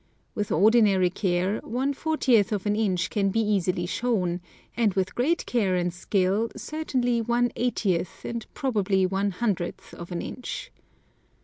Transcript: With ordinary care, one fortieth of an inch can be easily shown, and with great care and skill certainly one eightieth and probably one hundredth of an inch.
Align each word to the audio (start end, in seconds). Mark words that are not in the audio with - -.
With 0.33 0.51
ordinary 0.51 1.11
care, 1.11 1.59
one 1.59 1.93
fortieth 1.93 2.51
of 2.51 2.65
an 2.65 2.75
inch 2.75 3.11
can 3.11 3.29
be 3.29 3.39
easily 3.39 3.85
shown, 3.85 4.41
and 4.75 4.95
with 4.95 5.13
great 5.13 5.45
care 5.45 5.75
and 5.75 5.93
skill 5.93 6.49
certainly 6.57 7.21
one 7.21 7.51
eightieth 7.55 8.25
and 8.25 8.43
probably 8.55 9.05
one 9.05 9.29
hundredth 9.29 9.93
of 9.93 10.11
an 10.11 10.23
inch. 10.23 10.71